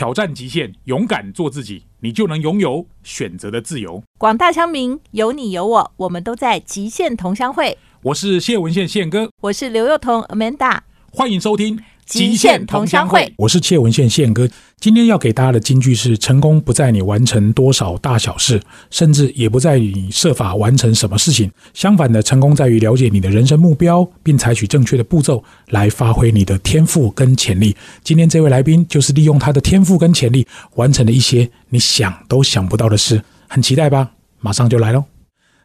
[0.00, 4.02] 挑战极限，勇敢做自己，你就能拥有选择的自由。
[4.16, 7.76] 广大乡民，有你有我，我们都在极限同乡会。
[8.04, 10.78] 我是谢文宪宪哥，我是刘幼彤 Amanda，
[11.12, 11.76] 欢迎收听
[12.10, 13.20] 《极限同乡会》。
[13.36, 14.48] 我是谢文宪宪哥，
[14.80, 21.48] 今天要给大家的金句是：成功不在你完成多少大小事，甚至也不在于你设法完成什么事情。
[21.72, 27.76] 相反的，成功在于了解你的人生目标，并采取正确的步骤来发挥你的天赋跟潜力。
[28.02, 34.10] 今天这位来宾就是利用他的天赋跟潜力，完成了一些你想都想不到的事，很期待吧？
[34.40, 35.04] 马上就来喽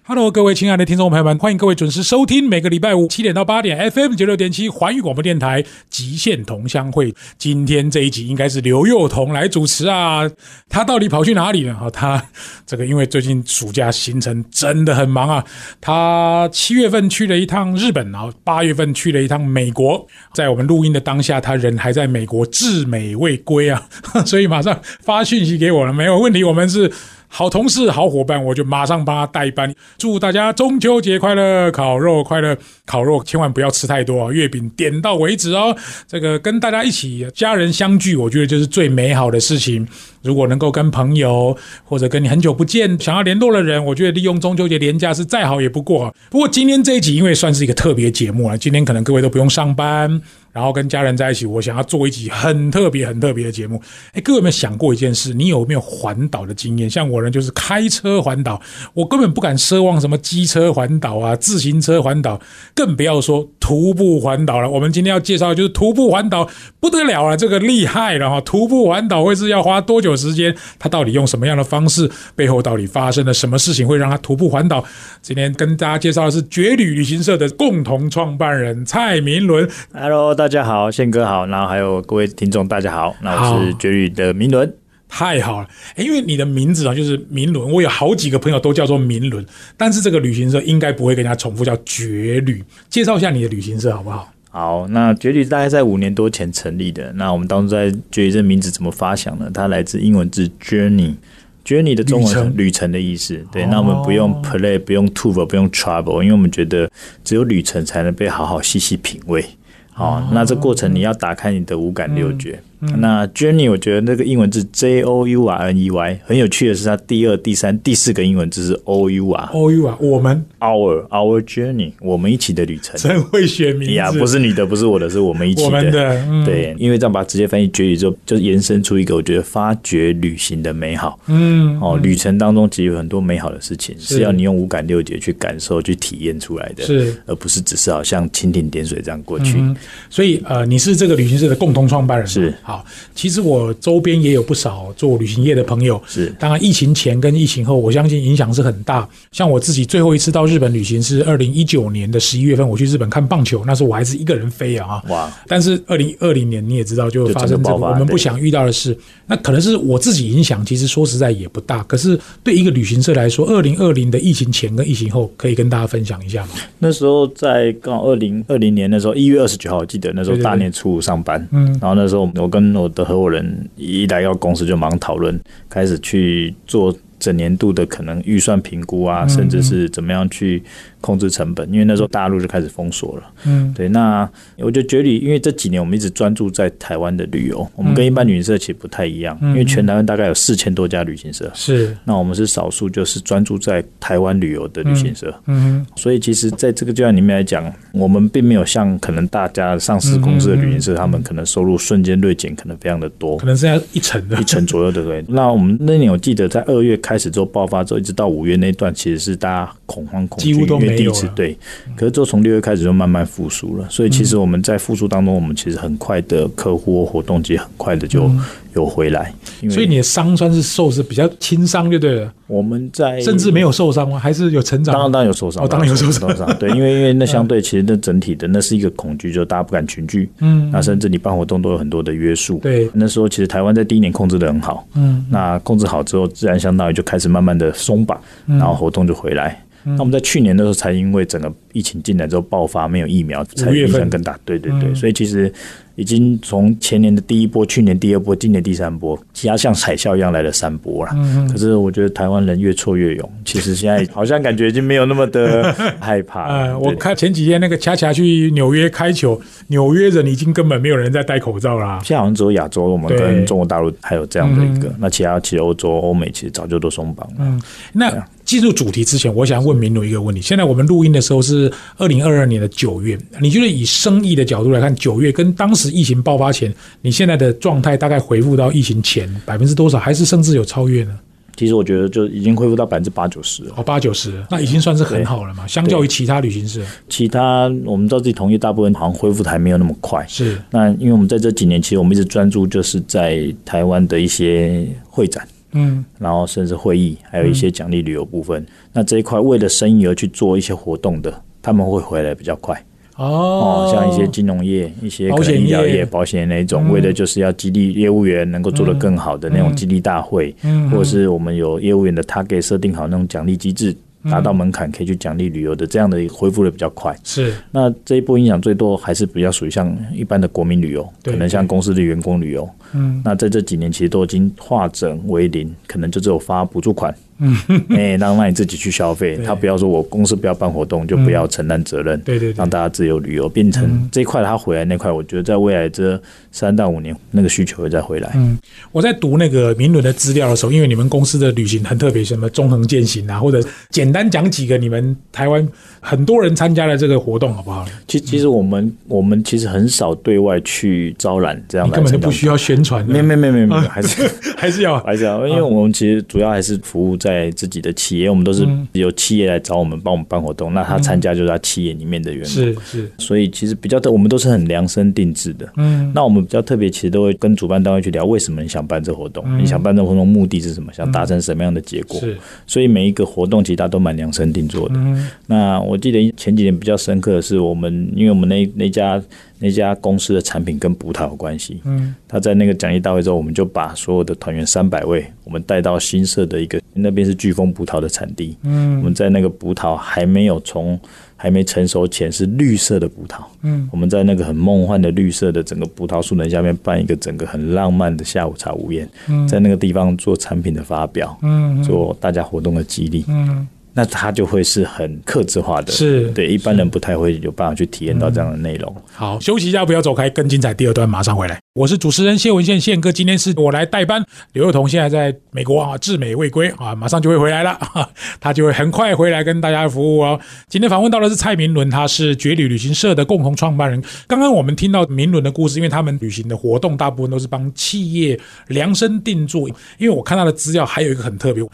[0.08, 7.12] ！Hello，各位亲爱的听众朋友们，欢迎各位准时收听每个礼拜五七点到八点 FM 九六点七环宇广播电台《极限同乡会》。
[7.40, 10.30] 今天这一集应该是刘幼彤来主持啊，
[10.70, 11.74] 他到底跑去哪里呢？
[11.74, 12.24] 哈，他
[12.68, 15.44] 这个因为最近暑假行程真的很忙啊，
[15.82, 23.84] 他七月份去了一趟日本，然后八月份去了一趟美国，在我们录音的当下，他人还在美国至美未归啊，
[24.24, 26.92] 所以马上发讯息给我了，没有问题，我们是。
[27.38, 29.76] 好同事、好伙伴，我就马上帮他代班。
[29.98, 32.58] 祝大家中秋节快乐，烤肉快乐！
[32.86, 35.76] 烤肉千万不要吃太多啊，月饼点到为止哦。
[36.08, 39.86] 这个跟大家一起家人相聚，我觉得就是最美好的事情。
[40.26, 46.14] 如果能够跟朋友或者跟你很久不见、想要联络的人，我觉得利用中秋节连假是再好也不过。
[46.30, 50.22] 不过今天这一集因为算是一个特别节目啊，今天可能各位都不用上班。
[50.52, 53.82] 然后跟家人在一起，我想要做一集很特别、很特别的节目。
[54.14, 55.34] 哎，各位有没有想过一件事？
[55.34, 56.90] 你有没有环岛的经验？
[56.90, 58.62] 像我呢，就是开车环岛，
[58.94, 62.40] 我根本不敢奢望什么机车环岛啊、自行车环岛，
[62.74, 64.70] 更不要说徒步环岛了。
[64.70, 66.48] 我们今天要介绍的就是徒步环岛，
[66.80, 68.40] 不得了了，这个厉害了哈！
[68.40, 70.56] 徒步环岛会是要花多久时间？
[70.80, 72.10] 他到底用什么样的方式？
[72.36, 74.84] 背后到底发生了什么事情会让他徒步环岛？
[75.22, 79.70] 今天跟大家介绍的是绝旅旅行社的共同创办人蔡明伦。
[79.94, 84.74] Hello，大家好，宪哥好，然后还有各位听众大家好，那我是绝旅的明伦，
[85.08, 89.46] 太好了，因为你的名字啊就是明伦，我有好几个朋友都叫做明伦，
[89.78, 94.32] 但是这个旅行社应该不会跟人家重复叫绝旅，介绍一下你的旅行社好不好？
[94.56, 99.52] 好，那绝旅大概在五年多前成立的，那我们当初在绝旅这名字怎么发想呢？
[99.54, 106.90] 它来自英文字 journey，journey 的中文是旅程的意思，对，那我们不用 play，不用 tour，不用 travel，因为我们觉得
[107.22, 109.44] 只有旅程才能被好好细细品味。
[109.92, 112.58] 好，那这过程你要打开你的五感六觉。
[112.80, 119.88] 那 journey 我觉得那个英文字 J O U R N E Y 很有趣的是，它第二、第三、第四个英文字是 O U R O U
[119.88, 120.46] R 我们。
[120.60, 125.68] Our our journey 我们一起的旅程，真会选名呀，不是你的，不是我的，是我们一起的。
[125.68, 131.20] 我们的对，因为这样把它直接翻译绝旅之后，就延伸出一个我觉得发掘旅行的美好。
[131.28, 134.22] 嗯，哦，旅程当中其实有很多美好的事情，是。
[134.22, 137.16] 要你用五感六觉去感受、去体验出来的，是。
[137.28, 139.62] 而不是只是好像蜻蜓点水这样过去。
[140.10, 142.84] 所以呃，你是这个旅行社的共同创办人，是好。
[143.14, 149.08] 其实我周边也有不少做旅行业的朋友，是当然疫情前跟疫情后，我相信影响是很大。
[149.32, 155.32] 像我自己最后一次到日本旅行是二零一九年的十一月份，我去日本看棒球，那时候我还是一个人飞啊哇！
[155.48, 158.98] 但是二零二零年你也知道，就发生这个我们不想遇到的事。
[159.28, 161.84] 那可能是我自己影响，其实说实在也不大。
[161.84, 166.50] 可是对一个旅行社来说，二零二零的疫情前跟疫情后，可以跟大家分享一下吗？
[166.80, 180.64] 那时候在刚好二零二零年的时候，一月二十九号，我记得那时候大年初五上班，嗯，然后那时候我跟我的合伙人一来到公司就忙讨论，开始去做整年度的可能预算评估啊，甚至是怎么样去。
[181.06, 183.24] 控制成本，因为那时候大陆就开始封锁了。
[183.46, 183.88] 嗯，对。
[183.88, 184.28] 那
[184.58, 189.38] 我就觉得，因为这几年我们一直专注在台湾的旅游，我们跟一般旅行社其实不太一样。
[189.42, 191.96] 因为全台湾大概有四千多家旅行社，是。
[192.04, 195.32] 那我们是少数，就是专注在台湾旅游的旅行社。
[195.46, 195.86] 嗯。
[195.96, 205.24] 所以其实在这个阶段里面来讲，我们并没有像可能大家上市公司的旅行社，他们可能收入瞬间锐减，可能非常的多，可能剩下一成的，一成左右，对不对？
[205.28, 210.95] 那我们那年我记得在二月开始之后爆发之后，一直到五月那段，其实是大家恐慌恐惧，几乎都没。
[210.96, 211.58] 第一次对，
[211.96, 218.30] 可是就从六月开始就慢慢复苏了，所以其实我们在复苏当中，我们其实很快的客户活动其实很快的就
[218.74, 219.34] 有回来。
[219.70, 222.32] 所以你的伤算是受是比较轻伤就对了。
[222.48, 224.20] 我们在甚至没有受伤吗？
[224.20, 224.94] 还是有成长？
[224.94, 226.58] 当然当然有受伤，哦，当然有受伤。
[226.60, 230.30] 对，因为因为那 相对其实那整体的那是一个恐惧，就大家不敢群聚。
[230.40, 232.60] 嗯，那甚至你办活动都有很多的约束。
[232.60, 234.88] 对，那时候其实台湾在第一年控制的很好。
[234.94, 239.60] 嗯，那控制好之后，自然相当于就开始慢慢的松绑，然后活动就回来。
[239.86, 244.38] 那我们在去年的时候才因为整个疫情进来之后爆发，没有疫苗，才影响更大。
[244.44, 245.52] 对对对，嗯所以其实
[245.96, 251.12] 已经从前年的第一波、去年第二波、今年第三波，其他像海啸一样来了三波了。
[251.16, 255.72] 嗯可是我觉得台湾人越挫越勇，其实现在好像感觉已经没有那么的
[256.02, 256.54] 害怕了。
[256.68, 262.00] 呃，我看前几天那个恰恰去纽约开球，纽约人已经根本没有人在戴口罩啦。
[262.04, 267.36] 现在好像只有亚洲，我们跟中国大陆还有这样的一个嗯，那其他其实欧洲、欧美其实早就都松绑了。
[267.40, 267.62] 嗯，
[267.94, 270.40] 那进入主题之前，我想问明奴一个问题。
[270.40, 281.20] 现在我们录音的时候是二零二二年的九月，你觉得以生意的角度来看，九月跟当时疫情爆发前，你现在的状态大概回复到疫情前百分之多少，还是甚至有超越呢？
[281.58, 283.74] 其实我觉得就已经恢复到百分之八九十了。
[283.78, 285.66] 哦，八九十，那已经算是很好了嘛。
[285.66, 290.26] 相较于其他旅行社，其他我们知道自己同业大部分好像恢复的还没有那么快。
[290.28, 296.04] 是那因为我们在这几年，其实我们一直专注就是在台湾的一些会展，嗯。
[296.18, 298.66] 然后甚至会议，还有一些奖励旅游部分。
[298.92, 301.32] 那这一块为了生意而去做一些活动的，
[301.62, 302.76] 他们会回来比较快。
[303.18, 303.26] 哦。
[303.26, 310.90] 哦，像一些金融业、一些可保险能医疗业业、保险那一种，嗯为的就是要激励业务员能够做得更好的那种激励大会，嗯。
[310.90, 313.96] 或者是我们有业务员的 target 设定好那种奖励机制，
[314.30, 317.16] 达到门槛可以去奖励旅游的，这样的恢复的比较快。
[317.24, 322.70] 是那这一波影响最多还是比较属于像一般的国民旅游，可能像公司的员工旅游。
[322.94, 327.56] 嗯那在这几年其实都已经化整为零，可能就只有发补助款，嗯，
[327.90, 332.58] 哎，让让你自己去消费，他不要说我公司不要办活动就不要承担责任，对对对。
[332.58, 336.20] 让大家自由旅游，变成这一块他回来那块，我觉得在未来这
[336.52, 338.32] 三到五年那个需求会再回来。
[338.36, 338.58] 嗯，
[338.92, 345.68] 我在读那个明伦的资料的时候，因为你们公司的旅行很特别，什么中横践行啊，或者简单讲几个你们台湾
[346.00, 347.86] 很多人参加的这个活动，好不好？
[348.08, 365.68] 其其实我们我们其实很少对外去招揽这样的根本就不需要宣传的，没没没没没， 还是还是要还是要，因为我们其实主要还是服务在自己的企业，我们都是嗯由企业来找我们帮我们办活动，那他参加就是他企业里面的员工，是是，所以其实比较特，我们都是很量身定制的。
[365.78, 369.44] 嗯，那我们比较特别，其实都会跟主办单位去聊，为什么你想办这活动？
[369.48, 370.94] 嗯你想办这活动目的是什么？
[370.94, 372.20] 想达成什么样的结果？
[372.20, 372.38] 是
[372.68, 374.96] 所以每一个活动其实大家都蛮量身定做的。
[374.98, 379.22] 嗯那我记得前几年比较深刻的是，我们因为我们那那家
[379.58, 388.98] 那家公司的产品跟葡萄有关系，嗯他在那个奖励大会之后，我们就把所有的团员三百位，我们带到新社的一个那边是飓风葡萄的产地，嗯。
[388.98, 391.00] 我嗯们在那个葡萄还没有从
[391.38, 393.88] 还没成熟前是绿色的葡萄，嗯。
[393.92, 399.48] 我们在那个很梦幻的绿色的整个葡萄树的下面办一个整个很浪漫的下午茶午宴，嗯。
[399.48, 401.82] 在那个地方做产品的发表，嗯。
[401.84, 408.94] 做大家活动的激励，嗯那它就会是很克制化的，是对一般人不太会有办法去体验到这样的内容。
[409.14, 411.58] 好，休息一下，不要走开，更精彩第二段马上回来。
[411.76, 414.22] 我是主持人谢文宪，宪哥，今天是我来代班。
[414.52, 418.10] 刘幼彤现在在美国啊，至美未归啊，马上就会回来了，哈
[418.42, 420.38] 他就会很快回来跟大家服务哦。
[420.68, 424.04] 今天访问到的是蔡明伦，他是绝旅旅行社的共同创办人。
[424.28, 428.38] 刚刚我们听到明伦的故事，因为他们旅行的活动大部分都是帮企业
[428.68, 429.70] 量身定做。
[429.98, 431.66] 因为我看他的资料，还有一个很特别。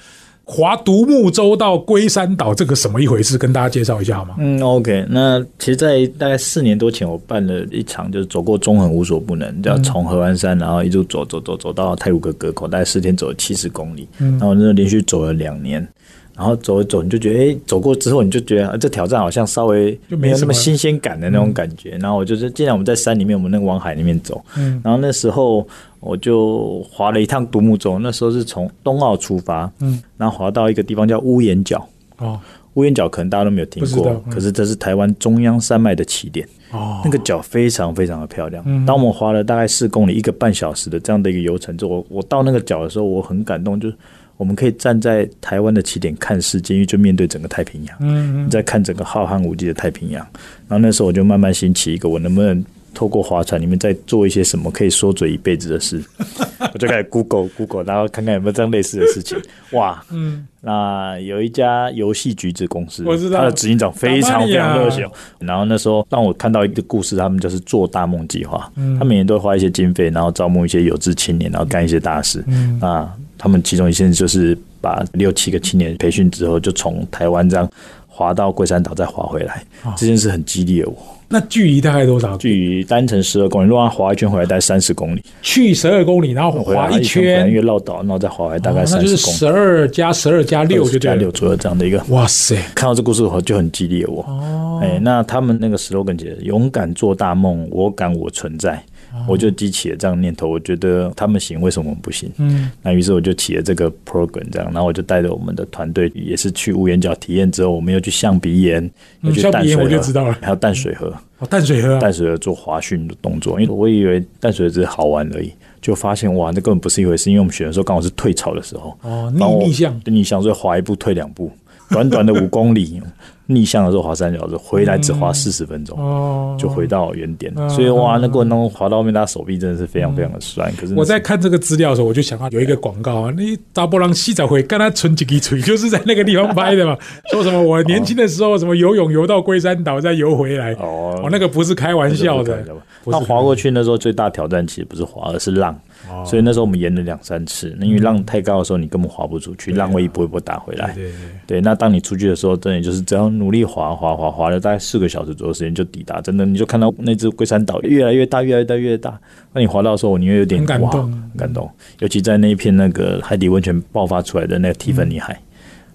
[0.54, 3.38] 划独木舟到龟山岛，这个什么一回事？
[3.38, 4.36] 跟大家介绍一下好吗？
[4.38, 15.88] 嗯，OK，那其实，在大概四年多前，我办了一场，就是走过中横无所不能，叫从合欢山，然后一路走走走走到泰鲁阁隔口，大概四天走了七十公里，嗯然后那连续走了两年。
[16.36, 21.92] 然后走一走，你就觉得，哎，走过之后，你就觉得、啊、这挑战好像稍微就没有那么新鲜感的那种感觉。
[22.00, 24.82] 然后我就是，既然我们在山里面，我们那个往海里面走，嗯。
[24.84, 25.68] 然后那时候
[26.00, 31.88] 我就划了一趟独木舟，那时候是从东澳出发，嗯，然后划到一个地方叫屋檐角，
[32.18, 32.40] 哦。
[32.76, 38.64] 乌岩角可能大家都没有听过可是这是台湾中央山脉的起点，哦，那个角非常非常的漂亮。
[38.66, 38.86] 嗯。
[38.86, 43.96] 当我们划了大概四公里，一个半小时的这样的一个游程之后，我我到那个角的时候，我很感动，就是
[44.42, 50.26] 我们可以站在台湾的起点看世界，因为就面对整个太平洋，嗯嗯在看整个浩瀚无际的太平洋。
[50.68, 56.04] 然后那时候我就慢慢兴起一个，我能不能透过划船你们再做一些什么可以缩嘴一辈子的事？
[56.74, 59.38] 我就开始 Google Google，然后看看有没有这样类似的事情。
[59.74, 65.08] 哇，嗯那有一家游戏橘子公司，我知道他的执行长非常非常热情。
[65.38, 72.44] 然后那时候让我看到一个故事，他们就是做大梦计划，嗯他每年都会花一些经费，然后招募一些有志青年，然后干一些大事。
[72.48, 73.08] 嗯那
[73.42, 77.68] 他们其中一些就是把六七个青年培训之后，就从台湾这样
[78.08, 79.92] 滑到龟山岛再滑回来哦。
[79.98, 80.96] 这件事很激励了我。
[81.28, 82.38] 那距离大概多少？
[82.38, 85.24] 距离单程十二公里，如果他滑一圈回来，大概三十公里。
[85.42, 89.10] 去十二公里，然后滑一圈因，为绕岛，然后再滑回来大概三十公里。
[89.10, 91.32] 就是十二加十二加六就加六。
[91.32, 92.58] 左右这样的一个哇塞！
[92.76, 94.22] 看到这故事后就很激励了我。
[94.24, 98.84] 哦，哎、那他们那个 slogan 写的“勇敢做大梦，我敢我存在”，
[99.28, 102.32] 我就激起了这样的念头，我觉得他们行，为什么我们不行？
[102.38, 108.90] 嗯，那于是我就起了这个 program，这样，然后我就带着我们的团队，也是去乌岩角体验之后，我们又去象鼻岩，
[109.22, 110.38] 又去淡水河我就知道了。
[110.42, 115.52] 还有淡水河，哦，淡水河啊，淡水河做滑训的动作，因为我以为淡水河只是好玩而已，
[115.82, 121.52] 就发现哇，那根本不是一回事，因为我们选的时候刚好是退潮的时候，哦，逆逆向，逆向，所以滑一步退两步，
[121.92, 123.02] 短短的五公里，
[123.48, 126.00] 逆向的时候滑三小时，回来只滑四十分钟。
[126.00, 130.72] 哦，就回到原点，嗯所以哇，那过程当中滑到后面，他手臂真的是非常非常的酸。
[130.78, 133.44] 可是那我在看这个资料的时候，我就想到有一个广告啊，那
[133.74, 136.98] 大波浪洗澡会跟他存几滴水，就是在那个地方拍的嘛。
[137.32, 142.64] 说什么我年轻的时候什么游泳游到龟山岛再游回来，哦哦，那个不是开玩笑的，
[143.06, 145.78] 那滑过去那时候最大挑战其实不是滑，而是浪。
[146.12, 150.94] 哦所以那时候我们延了两三次，那因为浪太高的时候，你根本滑不出去，浪会一波一波打回来。
[150.94, 151.14] 对对
[151.48, 159.20] 对，那当你出去的时候，真的就是只要努力滑滑滑滑了大概四个小时左右时间就抵达，真的你就看到那只龟山岛越来越大，越来越大，越大。
[159.54, 161.70] 那你滑到的时候，你会有点很感哇动很感动。
[162.00, 165.40] 尤其在那一片那个海底温泉爆发出来的那个蒂芬尼海。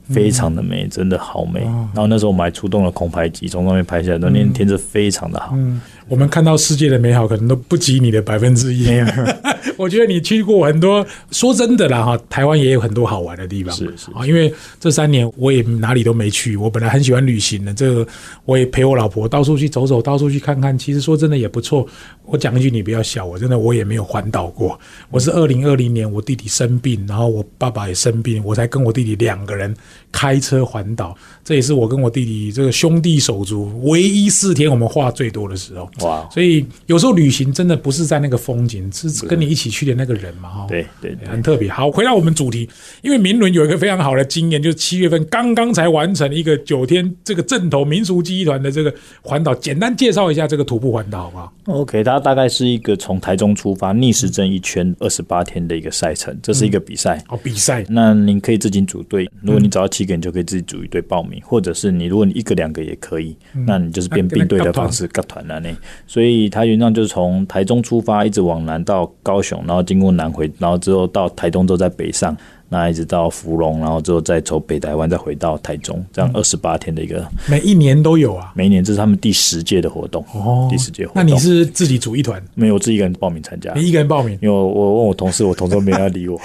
[0.09, 1.63] 非常的美，真的好美。
[1.63, 5.51] 哦然后那时候我们还出动了空拍机，从上面拍下来，那天天色非常的好。
[5.57, 8.87] 嗯，我们看到世界的美好，可能都不及你的百分之一。
[9.77, 13.75] 我觉得你去过很多，说真的啦哈，台湾也有很多好玩的地方。
[13.75, 18.07] 是是啊，因为这三年我也哪里都没去，我本来很喜欢旅行的，这个
[18.45, 20.79] 我也陪我老婆到处去走走，到处去看看。
[20.79, 21.87] 其实说真的也不错。
[22.25, 24.79] 我讲一句，你不要笑我，真的我也没有环岛过。
[25.11, 29.75] 我是二零二零年我弟弟生病，然后我爸爸也生病，我才跟我弟弟两个人
[30.11, 31.17] 开车环岛。
[31.47, 35.88] 这也是我跟我弟弟这个兄弟手足唯一四天我们话最多的时候。
[36.00, 40.67] 哇，所以有时候旅行真的不是在那个风景，是跟你一起去的那个人嘛，哈。
[40.69, 41.71] 对对对，很特别。
[41.71, 42.69] 好，回到我们主题，
[43.00, 57.23] 因为明伦有一个非常好的经验，就是七月份刚刚才完成一个九天这个正头民俗记忆团的这个环岛，简单介绍一下这个徒步环岛好不好？OK，它大概是一个从台中出发逆时针一圈二十八天的一个赛程，这是一个比赛。
[57.29, 65.69] 哦，比赛那您可以自己组队，如果你找到七个人，就可以自己组一队报名，或者是你如果你一个两个也可以，那你就是变并队的方式，搞团了呢。
[66.07, 72.37] 所以它原上就是从台中出发，一直往南到高雄，然后经过南回，然后之后到台东之后再北上，
[72.69, 78.53] 那一直到福隆，然后之后再从北台湾再回到台中，这样二十八天的一个，每一年都有啊。
[78.55, 81.23] 每一年这是他们第十届的活动，哦第十届活动。
[81.23, 83.73] 那你是自己组一团，没有我自己一个人报名参加？
[83.75, 84.39] 你一个人报名？
[84.43, 86.41] 因为我我问我同事，我同事没人要理我。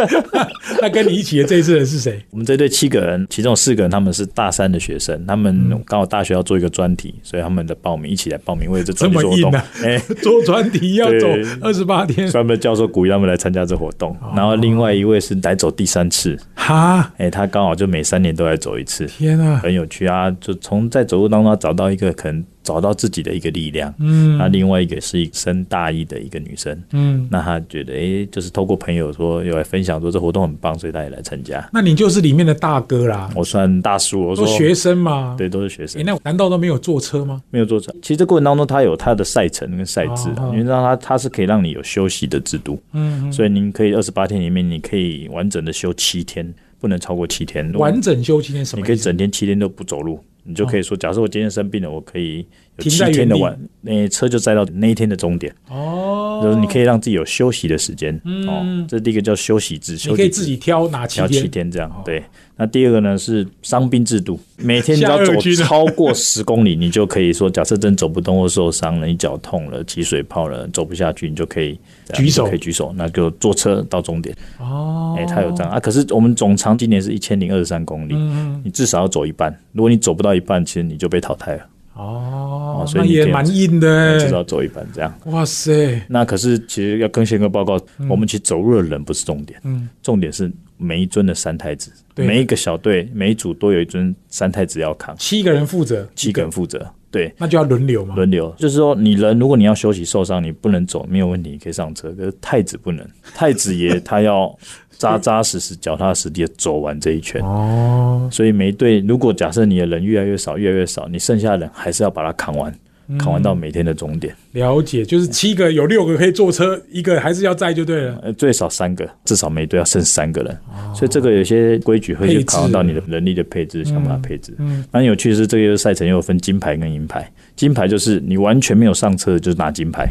[0.80, 2.22] 那跟你一起的这一次人是谁？
[2.30, 9.52] 我们这队七个人，其中有四个人他们是大三的学生，他们刚好大学要做一个专题，所以他们的报名一起来报名，为了这专题做活动。
[9.82, 14.16] 哎， 做专题要走对二十八天，专门教授鼓励他们来参加这活动。
[14.36, 19.58] 然后另外一位是来走第三次，哈，哎，他刚好就每三年都来走一次，天啊！
[19.62, 20.30] 很有趣啊。
[20.40, 23.92] 就从在走路当中找到一个可能找到自己的一个力量。
[23.98, 31.66] 嗯那另外一个是一升大一的一个女生，嗯，那她觉得哎，就是透过朋友说有来分享说这活动很棒，所以她也来参加。
[31.72, 35.34] 那你就是里面的大哥啦，我算大叔，我说都学生嘛。
[35.38, 36.04] 对，都是学生诶，。
[36.04, 37.40] 那难道都没有坐车吗？
[37.50, 37.90] 没有坐车。
[38.02, 47.72] 其实这过程当中，它有它的赛程跟赛制因为让它它是可以让你有休息的制度，嗯，所以您可以二十八天里面，你可以完整的休七天，不能超过七天。
[47.74, 48.82] 完整休七天什么？
[48.82, 52.38] 你可以整天七天都不走路，你就可以说，假设我今天生病了，我可以
[52.78, 58.18] 有七天的晚，那车就载到那一天的终点，哦，就是你可以让自己有休息的时间。
[58.46, 61.48] 哦，这第一个叫休息制，休息制你可以自己挑哪七天七。
[61.48, 62.02] 天这样。
[62.02, 62.24] 对，
[62.60, 65.32] 那第二个呢是伤兵制度，每天你只要走
[65.64, 71.78] 超过十公里，你就可以说，假设真走不动或受伤了，你脚痛了、起水泡了、走不下去，你就可以
[72.14, 74.36] 举手可以举手，那就坐车到终点。
[74.58, 75.78] 哦，哎、它有这样啊。
[75.78, 79.56] 可是我们总长今年是一千零二十三公里，嗯，你至少要走一半。
[79.72, 81.62] 如果你走不到一半，其实你就被淘汰了，
[81.98, 84.18] 哦，所以也蛮硬的欸。
[84.20, 85.12] 至少走一半这样。
[85.26, 87.78] 哇塞，那可是其实要跟宪哥报告，
[88.08, 92.24] 我们其实走路的人不是重点，嗯，重点是每一尊的三太子，对。
[92.24, 98.14] 每一个小队每一组都有一尊三太子要扛，七个人负责，七个人负责，对，那就要轮流嘛。
[98.14, 98.54] 轮流。
[98.58, 102.10] 就是说，你人如果你要休息受伤，你不能走没有问题，你可以上车。
[102.12, 104.54] 可是太子不能，太子爷他要
[104.98, 107.42] 扎 扎实实、脚踏实地的走完这一圈。
[107.42, 112.72] 哦，所以每一队，如果假设你的人越来越少，越来越少，你剩下的人还是要把它扛完，
[113.18, 114.34] 扛完到每天的终点。
[114.52, 118.18] 了解，就是七个有六个可以坐车，一个还是要在就对了。
[118.22, 120.58] 呃，最少三个，至少每队要剩三个人。
[120.94, 124.54] 所以这个有些规矩会去考量到你的人力的配置，想办法配置。
[124.58, 127.30] 嗯，蛮有趣的是，这个赛程又分金牌跟银牌。
[127.56, 130.06] 金牌就是你完全没有上车，就是拿金牌，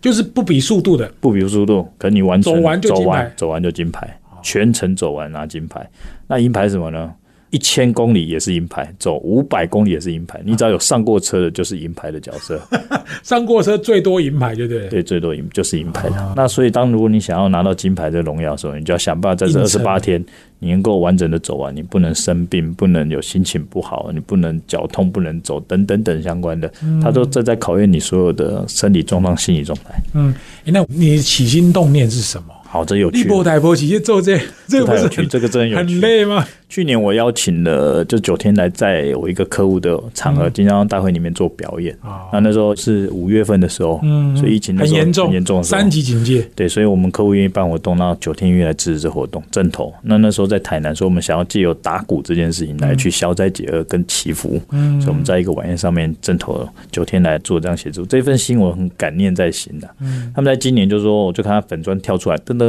[0.00, 1.10] 就是不比速度的。
[1.20, 5.88] 不比速度，可能你完全走完就走金牌完走完就金牌，全程走完拿金牌。
[6.26, 7.12] 那银牌是什么呢？
[7.54, 10.40] 一千公里也是银牌，走五百公里也是银牌。
[10.44, 12.60] 你只要有上过车的，就是银牌的角色。
[13.22, 14.88] 上过车最多银牌，对不对？
[14.88, 16.32] 对，最多银就是银牌的。
[16.34, 20.22] 那所以，当如果你想要拿到金牌的荣耀的时候，你就要想办法在这二十八天，
[20.58, 21.74] 你能够完整的走完。
[21.76, 26.68] 你不能生病，不能有心情不好，你不能脚痛，不能走，等等等相关的，
[27.00, 29.94] 他都正在考验你所有的生理状况、心理状态。
[30.14, 30.34] 嗯，
[30.64, 32.52] 那你起心动念是什么？
[32.74, 33.20] 好，这有趣。
[33.20, 36.44] 一波台波起去做这， 这个不是这个真有很累吗？
[36.68, 42.26] 去年我邀请了就九天来在我一个客户的场合金章大会里面做表演啊。
[42.32, 46.44] 那那时候是五月份的时候，嗯，所以疫情很严重，严重三级警戒。
[46.56, 49.94] 对，所以我们客户愿意办活动，那九天愿意来支持这活动，正头。
[50.02, 54.60] 那那时候在台南，所以我们想要借由打鼓这件事情来去消灾解厄跟祈福。
[54.72, 58.04] 嗯，所以我们在一个晚宴上面正头九天来做这样协助。
[58.06, 59.88] 这份心我很感念在心的。
[60.00, 62.63] 嗯，他们在今年就说，我就看他粉砖跳出来，噔噔，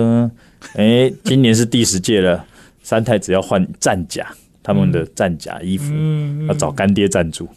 [0.76, 2.46] 哎，今年是第十届了，
[2.82, 4.26] 三太子要换战甲。
[4.68, 5.94] 他们的战甲衣服
[6.48, 7.48] 要找干爹赞助，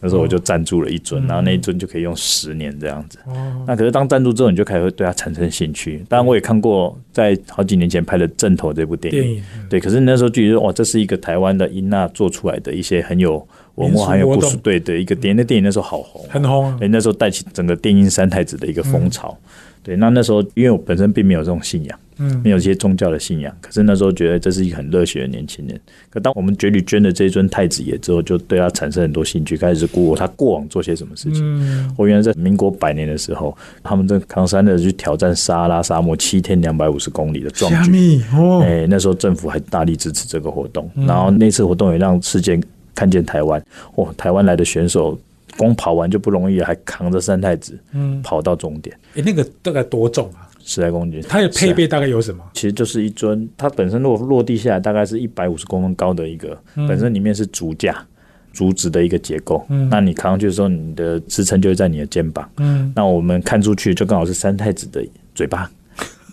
[0.00, 3.18] 那时候我就赞助了一尊，然后那一尊就可以用十年这样子。
[3.66, 6.04] 那可是当赞助之后，你就开始会对他产生兴趣。
[6.10, 9.80] 当然，我也看过在好几年前拍的《正头》这部电影，对。
[9.80, 15.36] 可是那时候就觉得哇，这是一个台湾的英娜做出来的一些很有文化、还有故事对对一个电影。
[15.36, 16.76] 那电影那时候好红，很红。
[16.80, 19.36] 哎，那时候带起整个电音三太子的一个风潮。
[19.82, 21.98] 对，那那时候因为我本身并没有这种信仰。
[22.20, 25.80] 嗯，没有一些宗教的信仰，可是那时候觉得这是一个很热血的年轻人。
[26.10, 31.40] 可当我们绝旅捐了这尊太子爷之后，就对他产生很多兴趣，开始估他过往做些什么事情。
[31.44, 38.20] 嗯，我原来在民国百年的时候，他们在康山的去挑战沙拉沙漠七天两百五十公里的壮举。
[38.34, 42.60] 哦，哎，那时候政府还大力支持这个活动，然后那次活动也让世界
[42.98, 43.62] 看见台湾。
[43.94, 45.16] 哦，台湾来的选手
[45.56, 48.96] 光跑完就不容易，还扛着三太子，嗯，跑到终点。
[49.14, 50.50] 哎，那个大概多重啊？
[50.64, 52.42] 十来公斤，它的配备大概有什么？
[52.54, 58.04] 其实就是一尊，它本身落落地下来大概是一百五十公分高的一个，本身里面是竹架、
[58.52, 59.64] 竹子的一个结构。
[59.68, 62.50] 嗯，那你扛上去的时候，你的支撑就会在你的肩膀。
[62.58, 65.02] 嗯，那我们看出去就刚好是三太子的
[65.34, 65.70] 嘴巴。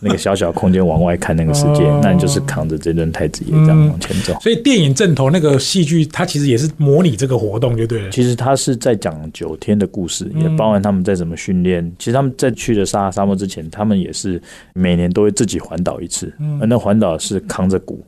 [0.05, 4.37] 那个小小空间往外看那个世界，那你就是扛着这尊太子爷这样往前走。
[4.39, 8.09] 所以电影正头那个戏剧，它其实也是模拟这个活动，就对了。
[8.11, 11.91] 其实它是在讲九天的故事，也包含他们在怎么训练。
[11.97, 14.39] 其实他们在去的沙沙漠之前，他们也是
[14.73, 16.31] 每年都会自己环岛一次，
[16.61, 18.05] 而那环岛是扛着鼓，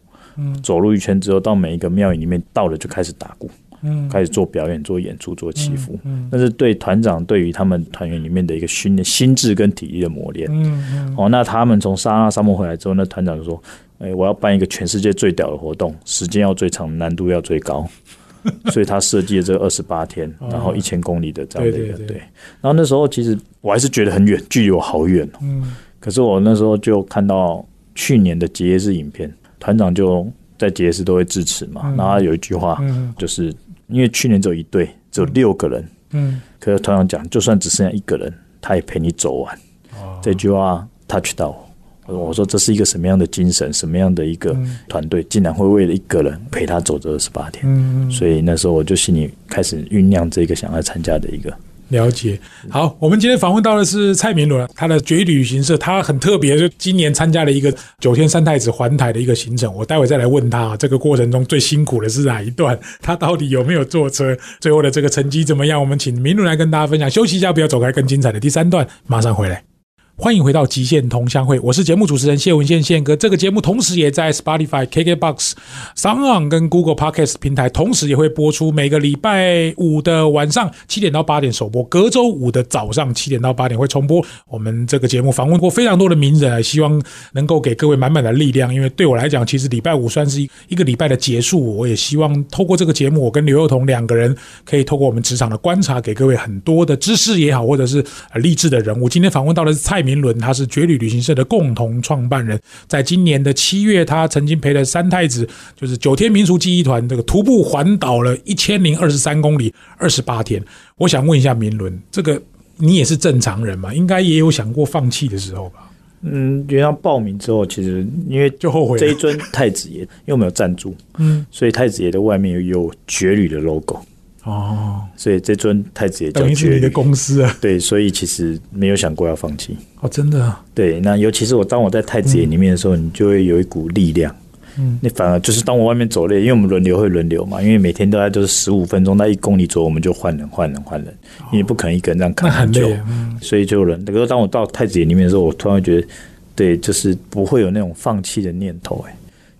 [0.62, 3.50] 走路一圈之后，到每一个庙宇里面到了就开始打鼓。
[3.82, 10.48] 嗯，开始做表演、做演出、做祈福，嗯，那是对团长对于他们团员里面的一个训练、心智跟体力的磨练。
[10.52, 13.62] 嗯嗯，哦，那他们从沙拉沙漠回来之后，那团长就说
[14.00, 17.88] ：“哎，我要办一个全世界最屌的活动，时间要最长，难度要最高。
[18.72, 22.18] ”所以他设计了这个二十八天，然后一千公里的这样的一个对。
[22.62, 25.40] 然后那时候其实我还是觉得很远，距离我好远哦。
[25.42, 25.76] 嗯。
[26.00, 27.63] 可是我那时候就看到
[27.94, 30.26] 去年的结业式影片，团长就
[30.58, 32.82] 在结业式都会致辞嘛，然后有一句话
[33.18, 33.54] 就是。
[33.88, 35.88] 因为去年只有一队，只有六个人。
[36.12, 39.58] 嗯，可是团长讲，就算只剩下一个人，他也陪你走完。
[40.00, 41.63] 哦，这句话 touch 到我。
[42.08, 47.65] 我说这是一个什么样的精神，什么样的一个团队，竟然会为了一个人陪他走这二十八天？
[47.67, 51.54] 嗯，所以那时候我就心里开始酝酿这个想要参加的一个。
[51.89, 59.73] 了解，好，我们今天访问到的是蔡明伦，他的绝旅行社，他很特别，就今年参加了一个九天三太子环台的一个行程。
[59.73, 62.78] 我待会再来问他，这个过程中最辛苦的是哪一段？
[63.02, 64.38] 他到底有没有坐车？
[64.60, 65.80] 最后的这个成绩怎么样？
[65.80, 67.10] 我们请明伦来跟大家分享。
[67.10, 69.77] 休息一下，不要走开，更精彩的第三段马上回来。
[70.19, 73.15] 欢迎回到极限同乡会，我是节目主持人谢文宪宪哥。
[73.15, 75.51] 这个节目同时也在 Spotify、KKBox、
[75.93, 78.71] s o n g 跟 Google Podcast 平台，同时也会播出。
[78.71, 84.25] 每个礼拜五的晚上七点到八点首播，隔周五的早上七点到八点会重播。
[84.47, 86.99] 我们这个节目访问过非常多的名人，希望
[87.34, 88.73] 能够给各位满满的力量。
[88.73, 91.77] 因为对我来讲，其实礼拜五算是一一个礼拜的结束。
[91.77, 98.03] 我也希望透过这个节目，我跟刘幼彤两个人可以透过我们职场的观察，给各位很多的知识也好，或者是
[98.34, 99.08] 励志的人物。
[99.08, 100.07] 今天访问到的是蔡。
[100.08, 102.58] 明伦，他是绝旅旅行社的共同创办人。
[102.88, 110.63] 在今年的七月，他曾经陪了三太子，就是九天民俗记忆团，这个徒步环岛了一千零二十三公里，二十八天。
[110.96, 112.41] 我想问一下明伦，这个
[112.78, 113.93] 你也是正常人嘛？
[113.93, 115.91] 应该也有想过放弃的时候吧？
[116.22, 124.00] 嗯，原来报名之后，其实因为就后悔这一尊太子爷，因为我们有赞助，嗯，所以太子爷的外面有绝旅的 logo。
[124.48, 127.54] 哦，所以这尊太子也叫绝你的公司啊。
[127.60, 129.76] 对，所以其实没有想过要放弃。
[130.00, 130.42] 哦，真的。
[130.44, 134.34] 啊对，那尤其是我当我在太子爷里面的时候，你就会有一股力量。
[134.80, 141.14] 嗯，那反而就是当我外面走累，因为我们轮流会轮流嘛，因为每天都在都是十五分钟，那一公里左右我们就换人换人换人，
[141.52, 142.88] 因为不可能一个人这样扛很久。
[143.10, 144.02] 嗯，所以就人。
[144.06, 146.08] 那个当我到太子爷里面的时候，我突然觉得，
[146.56, 149.04] 对，就是不会有那种放弃的念头。
[149.10, 149.16] 哎。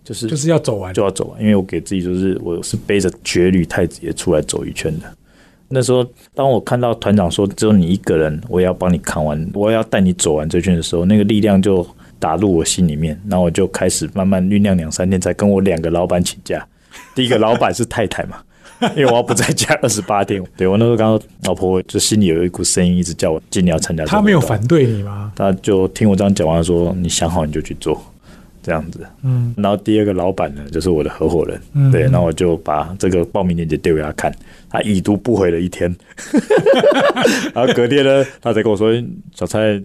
[0.08, 0.94] 就是就是要走完。
[0.94, 5.06] 就要走完，因为我给自己就是我是背着绝旅太子爷出来走一圈的。
[5.68, 11.86] 那时候，当我看到团长说只有你一个人，我也要帮你扛完，我要带你走完这圈的时候，那个力量就
[12.20, 16.66] 打入我心里面，然后我就开始慢慢酝酿两三天，才跟我两个老板请假。
[17.14, 18.38] 第一个老板是太太嘛，
[18.96, 20.42] 因为我要不在家二十八天。
[20.56, 24.06] 对我那时候刚刚老婆就心里有一股声音一直叫我尽量要参加。
[24.06, 25.34] 他没有反对你吗？
[25.36, 28.02] 他就听我这样讲完说：“你想好你就去做。”
[28.68, 31.90] 这样子，嗯，然后第二个老板呢，就是我的合伙人，嗯。
[31.90, 34.30] 对，那我就把这个报名链接丢给他看，
[34.70, 35.96] 他已读不回了一天，
[37.56, 38.92] 然后隔天呢，他才跟我说
[39.34, 39.82] ：“小蔡，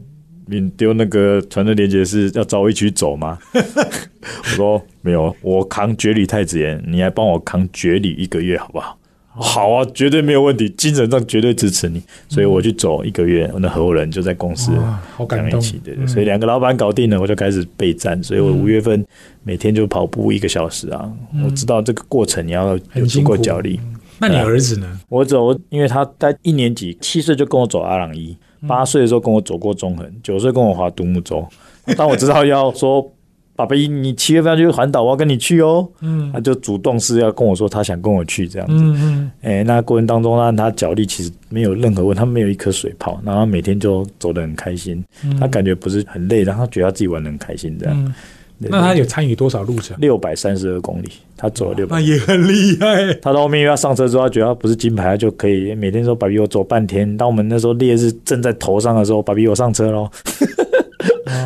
[0.46, 8.98] 你丢那个传的链接是要找我一起走吗？” 我说：“没有，我扛绝旅太子爷，你来帮我扛绝旅一个月好不好？”
[9.34, 15.58] 好啊，绝对没有问题，精神上绝对支持你，所以我去走一个月，我的合伙人就在公司哇，好感动。
[15.58, 16.08] 一起，对对，嗯。
[16.08, 19.02] 所以两个老板搞定了，我就开始备战，所以我五月份
[19.42, 21.10] 每天就跑步一个小时啊，
[21.44, 23.80] 我知道这个过程你要有足很辛苦够脚力。
[24.18, 25.00] 那你儿子呢？
[25.08, 28.36] 我走，因为他在一年级，七岁就跟我走阿朗伊，
[28.68, 31.44] 八岁的时候跟我走过中横，九岁跟我划独木舟。
[31.96, 33.10] 当我知道要说，
[33.54, 38.74] 爸爸，你七月份要去环岛，我要跟你去哦，嗯他就主动是要跟我说他想跟我去这样子。
[38.76, 48.04] 嗯嗯，哎、那过程当中呢，他脚力其实没有任何问题，他没有一颗水泡，然后他每天就走得很开心，嗯他感觉不是很累，然后他觉得他自己玩得很开心这样。
[48.04, 48.14] 嗯
[48.64, 49.96] 那他有参与多少路程？
[49.98, 52.00] 六百三十二公里，他走了六百那。
[52.00, 53.12] 也很厉害。
[53.14, 60.08] 他到后面又要上车之后，他觉得他不是金牌，他就可以每天说：“爸比，我走半天。”当我们那时候烈日正在头上的时候，爸比，我上车喽。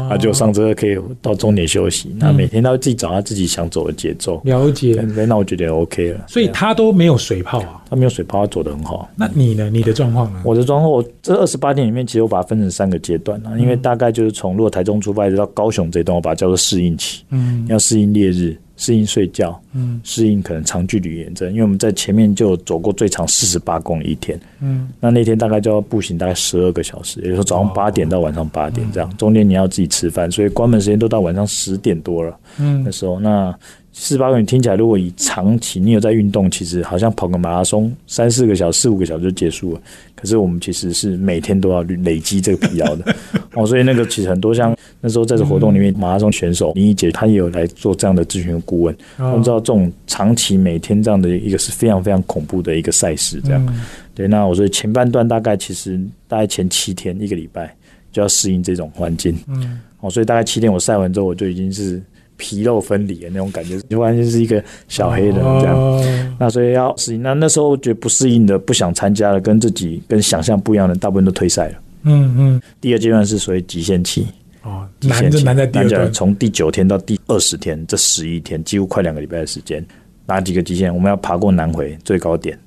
[0.09, 2.15] 他就上车可以到终点休息。
[2.19, 4.41] 那每天他会自己找他自己想走的节奏。
[4.45, 6.25] 了解，对，那我觉得 OK 了。
[6.29, 7.83] 所以他都没有水泡啊。
[7.89, 9.09] 他没有水泡，他走得很好。
[9.15, 9.71] 那你呢？
[9.71, 10.41] 你的状况呢？
[10.45, 20.01] 我的状况，我这二十八天里面，其实我把它分成三个阶段啊，因为大概就是从如果台中出发一直到高雄这一段，我把它叫做适应期，嗯要适应烈日，适应睡觉，嗯。
[20.05, 24.89] 适应可能长距离远征，因为我们在前面就走过最长四十八公里一天，嗯。
[25.01, 32.39] 那那天大概就要步行大概十二个小时，也就是说早上八点到晚上八点这样，中间你要自己吃饭，所以关门时间都到晚上十点多了。
[32.59, 32.83] 嗯。
[32.85, 33.59] 那嗯时候，那
[33.99, 39.81] 四十八公里听起来，如果以长期你有在运动，其实好像跑个马拉松三四个小时、四五个小时就结束了。
[40.15, 43.17] 可是我们其实是每天都要累积这个疲劳的
[43.55, 48.95] 哦，所以那个其实很多像那时候在这活动里面，马拉松选手林怡姐她也有来做这样的咨询顾问。
[49.17, 53.79] 我们知道这种长期每天这样的一个是非常非常恐怖的一个赛事，这样。
[54.15, 57.75] 对，那我所以前半段大概其实大概前七天一个礼拜
[58.13, 59.35] 就要适应这种环境。
[59.49, 62.03] 嗯哦，所以大概七天我晒完之后，我就已经是
[62.37, 65.75] 皮肉分离的那种感觉，就完全是一个小黑人这样。
[65.75, 66.03] 哦
[66.39, 71.75] 那所以要适应，那那时候觉得不适应的、不想参加的，跟自己跟想象不一样的，大部分都退赛了。
[72.03, 74.27] 嗯嗯第二阶段是所谓极限期，
[74.63, 76.13] 哦，极限期难就难在第二段。
[76.13, 79.83] 从第九天到第二十天，这十一天几乎快两个礼拜的时间，
[80.27, 80.95] 哪几个极限？
[80.95, 82.59] 我们要爬过南回最高点，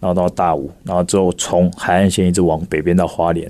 [0.00, 3.46] 然后到大武，然后之后从海岸线一直往北边到花莲，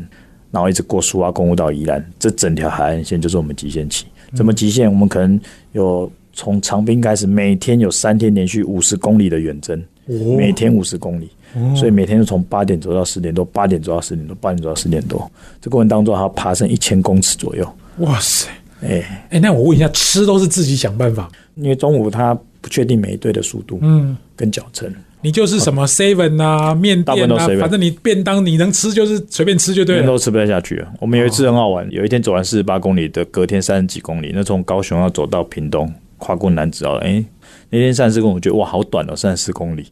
[0.50, 4.06] 然后一直过苏花公路到宜兰，这整条海岸线就是我们极限期。
[4.34, 4.90] 怎么极限？
[4.90, 5.40] 我们可能
[5.72, 11.28] 有从长滨开始，每天有三天连续五十公里的远征，哦每天五十公里。
[11.74, 15.28] 所以每天就从八点走到十点多，八点走到十点多，八点走到十点多。
[15.62, 17.66] 这过程当中还要爬升一千公尺左右。
[18.00, 18.50] 哇塞！
[18.82, 21.26] 哎、哎，那我问一下，吃都是自己想办法？
[21.54, 30.06] 因为中午它不确定每一队的速度嗯，跟脚程，你就是什么 seven 啊、面大部分都店啊，反正你便当你能吃就是随便吃就对了。
[30.06, 30.88] 都吃不太下去了。
[31.00, 37.24] 我们有一次很好玩，有一天走完四十八公里的，隔天三十几公里，那从高雄要走到屏东，跨过南子澳，哎、
[37.70, 39.86] 那天三十四公里，我觉得哇，好短哦，三十四公里。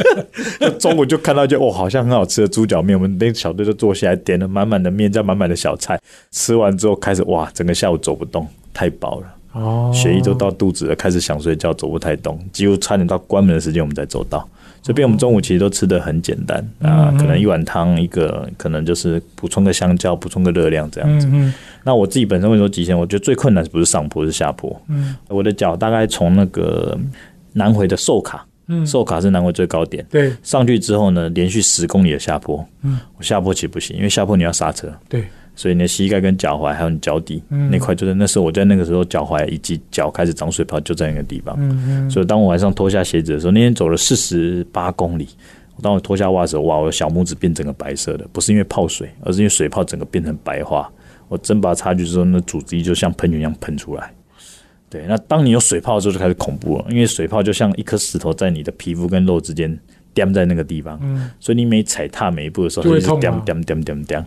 [0.78, 5.98] 中午就看到就哦，好像很好吃的猪脚面，我们那小队就坐下来点了满满的面，加满满的小菜，
[6.30, 9.26] 吃完之后开始哇，整个下午走不动，太饱了。
[9.56, 14.46] 哦，血液都到肚子了，开始想睡觉，走不太动，几乎差点到关门的时间我们才走到。
[14.82, 21.26] 这边我们中午其实都吃的很简单啊，可能一碗汤，一个可能就是补充个香蕉，补充个热量这样子。
[21.26, 24.80] 嗯嗯那我自己本身会说极限，我觉得最困难不是上坡，是下坡。
[24.88, 25.16] 嗯。
[25.28, 26.96] 我的脚大概从那个
[27.52, 30.32] 南回的寿卡，嗯，寿卡是南回最高点，对。
[30.42, 35.24] 上去之后呢，连续十公里的下坡，嗯，我下坡其实不行，因为下坡你要刹车，对，
[35.56, 42.10] 所以你的膝盖跟脚踝还有你脚底、嗯那块，就是那时候我在那个时候脚踝以及脚开始长水泡，就在那个地方。
[42.10, 45.26] 所以当我晚上脱下鞋子的时候，那天走了四十八公里。
[45.82, 50.90] 当我脱下袜子的时候，哇，我的小拇指变整个白色的，不是因为泡水，而是因为水泡整个变成白化。
[51.28, 54.10] 我真把它插进去之后，那组织液就像喷泉一样喷出来。
[54.88, 59.76] 对，那当你有水泡的时候，就开始恐怖了，因为水泡就像一颗石头在你的皮肤跟肉之间
[60.14, 64.24] 掂在那个地方，嗯所以你每踩踏每一步的时候，就会它就是痛啊掂掂掂掂掂。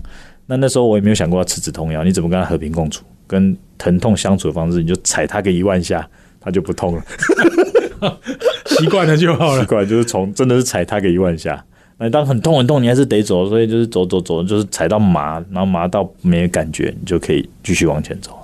[0.50, 6.10] 那那时候我也没有想过要吃止痛药，你怎么跟他和平共处，跟疼痛相处的方式，你就踩他个一万下，
[6.42, 7.04] 他就不痛了。
[8.66, 9.62] 习惯了就好了。
[9.62, 11.64] 习惯就是从真的是踩他个一万下，
[12.00, 18.36] 那当很痛很痛，你还是得走，所以就是走走走，就是踩到麻，然后麻到没有感觉，你就可以继续往前走。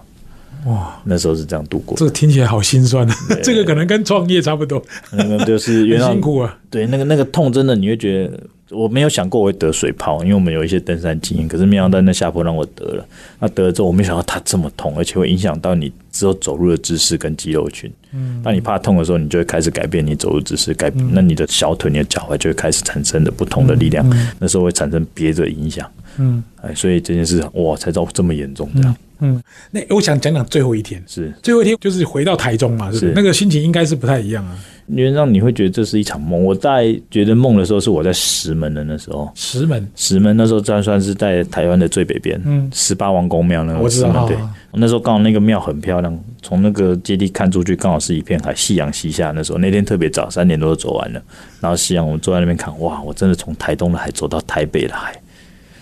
[0.65, 1.97] 哇，那时候是这样度过。
[1.97, 3.15] 这个听起来好心酸啊！
[3.43, 6.57] 这个可能跟创业差不多， 那个就是原来辛苦啊。
[6.69, 8.39] 对，那个那个痛真的你会觉得，
[8.71, 13.06] 我没有想过我会得水泡，因为我们有一些登山经验，可是没想到那下坡让我得了。
[13.39, 17.91] 那得了之后，我没想到它这么痛，而且会影响到你之后走路的姿势跟肌肉群。
[18.12, 24.04] 嗯，当你怕痛的时候，你就会开始改变你走路姿势，改那你的小腿、你的脚踝就会开始产生的不同的力量，
[24.39, 25.89] 那时候会产生别的影响。
[26.17, 28.95] 嗯，哎，所以这件事哇，才知道这么严重这样。
[29.19, 34.58] 嗯，那我想讲讲最后一天，是最后一天就是回到台中嘛，是那个心情应该是不太一样啊。
[34.87, 36.43] 原让你会觉得这是一场梦。
[36.43, 39.31] 我在觉得梦的时候，是我在石门的那时候。
[39.33, 43.79] 石门，石门那时候算算是在台湾的最北边，嗯，十八王公庙那个。
[43.79, 44.37] 我知道，对，
[44.73, 49.31] 那时候刚好那个庙很漂亮，从那个阶梯看出去，刚好是一片海，夕阳西下。
[49.31, 51.21] 那时候那天特别早，三点多就走完了，
[51.59, 55.15] 然后夕阳，我们坐在那边看，哇，我真的从台东的海走到台北的海。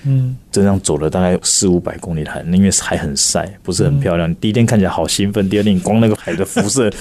[0.05, 4.35] 嗯，这样走了大概四五百公里的海，因为海很晒，不是很漂亮。
[4.35, 6.91] 第一天看起来好兴奋，第二天光那个海的肤色，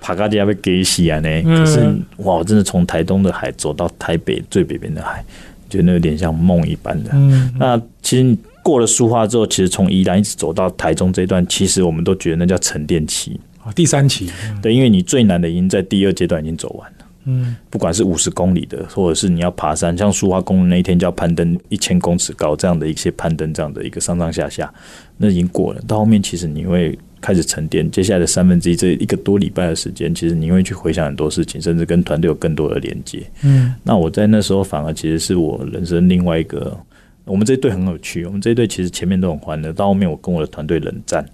[0.00, 1.42] 帕卡迪亚被给洗啊呢。
[1.42, 1.80] 可是
[2.18, 5.24] 哇，我真的从台东的海走到台北最北边的海，
[5.68, 7.10] 觉得有点像梦一般的。
[7.58, 14.30] 那其实过了苏花之后，其实从宜兰一直走到台中这一段，其实我们都觉得那叫沉淀期啊，第三期。
[14.60, 16.96] 对，因为你最难的已经在第二阶段已经走完了。
[17.24, 24.72] 嗯，不管是五十公里的，或者是你要爬山，像苏花公路那一天就要攀登一千公尺高这样的一些攀登，这样的一个上上下下，
[25.18, 25.82] 那已经过了。
[25.86, 33.22] 到后面其实你会开始沉淀，接下来的三分之一这一个多礼拜的时间，其实你会去回想很多事情，甚至跟团队有更多的连接。
[33.42, 36.76] 嗯，那我在那时候反而其实是我人生另外一个，
[37.24, 41.24] 我们这一队很有趣，我们这一队其实前面都很欢乐，到后面我跟我的团队冷战。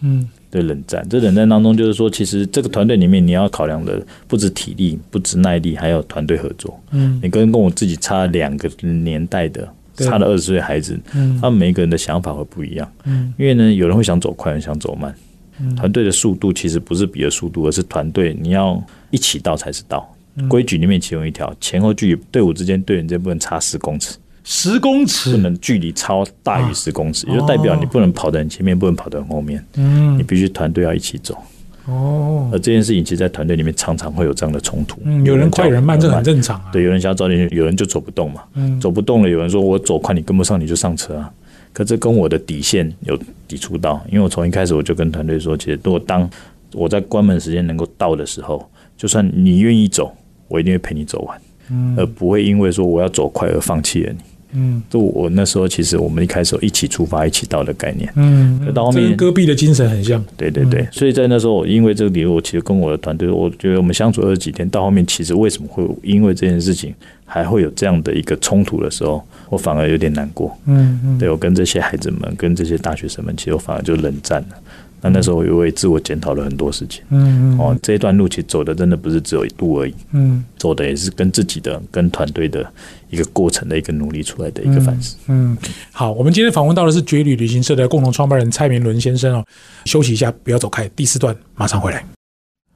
[0.00, 0.28] 嗯。
[0.52, 6.78] 对冷战，这冷战当中，就是说，其实这个团队里面，你要考量的不止体力，不止耐力，还有团队合作。
[6.90, 12.92] 嗯，你跟跟我自己差两个年代的，差了二十岁孩子，嗯，他们每一个人的想法会不一样。
[13.04, 15.14] 嗯，因为呢，有人会想走快，有人想走慢。
[15.60, 20.08] 嗯，团队的速度其实不是比的速度，而是团队你要一起到才是到。
[20.48, 24.16] 规矩里面其中一条，前后距离队伍之间队员之间不能差十公尺。
[24.44, 29.62] 十公尺不能距离超大于十公尺，也就代表你不能跑在很前面，不能跑在很后面。
[29.74, 31.36] 嗯，你必须团队要一起走。
[31.86, 35.00] 哦，而这件事情其实，在团队里面常常会有这样的冲突。
[35.04, 36.70] 嗯，有人快，有人慢，这很正常啊。
[36.72, 38.42] 对，有人想要早点去，有人就走不动嘛。
[38.54, 41.32] 嗯，走不动了，有人说我走快，你跟不上，你就上车啊。
[41.72, 43.18] 可这跟我的底线有
[43.48, 46.28] 抵触到，因为我从一开始我就跟团队说，其实如果当
[46.72, 50.14] 我在关门时间能够到的时候，就算你愿意走，
[50.48, 51.40] 我一定会陪你走完，
[51.70, 54.18] 嗯，而不会因为说我要走快而放弃了你。
[54.54, 74.56] 嗯，就我那时候，其实我们一开始一起出发、一起到的概念，嗯，到后面戈壁的精神很像，对对对，所以在那时候，因为这个理由，其实跟我的团队，我觉得我们相处二十几天，到后面其实为什么会因为这件事情还会有这样的一个冲突的时候，我反而有点难过，嗯嗯，对我跟这些孩子们、跟这些大学生们，其实我反而就冷战了。
[75.04, 82.64] 那那时候我又为自我检讨了很多事情，嗯嗯，哦，这一段路其实走的真的不是只有一度而已，嗯，走的也是跟自己的、跟团队的
[83.12, 85.16] 一个过程的一个努力出来的一个反思。
[85.28, 85.56] 嗯，
[85.92, 89.44] 好，我们今天访问到的是绝旅旅行社的共同创办人蔡明伦先生哦，
[89.84, 92.02] 休息一下，不要走开，第四段马上回来。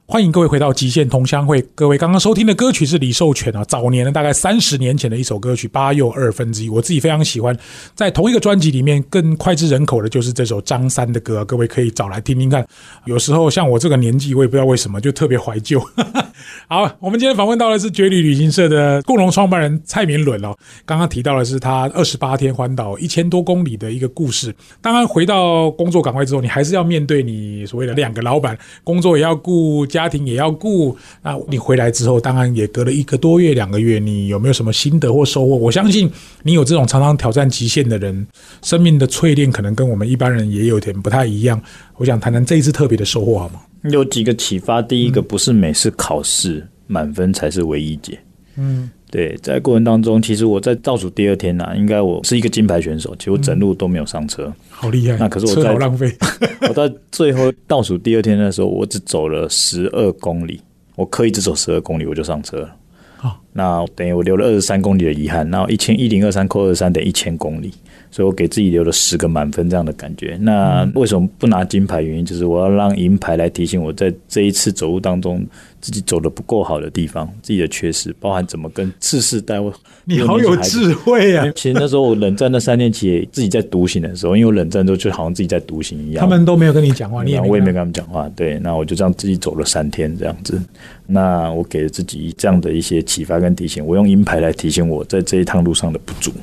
[0.09, 1.61] 欢迎各位回到极限同乡会。
[1.75, 7.53] 各位刚刚收听的歌曲是李寿全啊，早年的大概三十年前的一首歌曲《八又二分之一》，我自己非常喜欢。
[7.93, 12.65] 在同一个专辑里面，更脍炙人口的就是这首张三的歌，各位可以找来听听看。
[13.03, 15.77] 有时候像我这个年纪，我也不知道为什么就特别怀旧。
[16.69, 20.55] 好，我们今天访问到的是绝旅旅行社的共同创办人蔡明伦哦。
[20.85, 24.55] 刚刚提到的是他二十八天环岛一千多公里的一个故事。
[24.79, 29.85] 当然，回到工作岗位之后，你还是要面对你所谓的两个老板，工作也要顾。
[29.97, 35.55] 家庭也要顾，那你回来之后，当然也隔了一个多月、两个月，你有没有什么心得或收获？
[35.55, 36.07] 我相信
[36.43, 38.27] 你有这种常常挑战极限的人，
[38.61, 41.59] 生命的淬炼可能跟我们一般人也有点不太一样。
[41.95, 43.61] 我想谈谈这一次特别的收获好吗？
[43.89, 44.83] 有几个启发。
[44.83, 48.19] 第一个，不是每次考试满分才是唯一解。
[48.55, 54.53] 嗯，对，在过程当中，其实我在倒数第二天呢，应该我是一个金牌选手，其实我整路都没有上车。
[54.79, 55.17] 好厉害！
[55.17, 56.15] 那可是我在浪费。
[56.69, 60.61] 我到最后倒数第二天的时候，我只走了十二公里，
[60.95, 62.75] 我刻意只走十二公里，我就上车了。
[63.17, 67.73] 好，那等于我留了二十三公里的遗憾，然后一千一零二三扣二三等于一千公里，
[68.11, 70.37] 所以我给自己留了十个满分这样的感觉。
[70.39, 72.03] 那为什么不拿金牌？
[72.03, 75.43] 原因就是我要让银牌来提醒我在这一次走路当中
[75.87, 79.57] 自己走的不够好的地方，自己的缺失，包含怎么跟次世代。
[80.03, 81.49] 你好有智慧啊！
[81.55, 88.27] 其实那时候我冷战那三年期自己在独行的时候，因为我冷战之后就好像自己在独行一样，他们都没有跟你讲话，你也我也没跟他们讲话。
[88.35, 90.61] 对，那我就这样自己走了三天这样子。
[91.05, 96.33] 那我给了自己这样的一些启发跟提醒，我用银牌来提醒我在这一趟路上的不足。